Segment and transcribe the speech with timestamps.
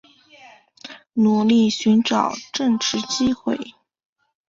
[1.13, 3.55] 努力寻找正职机会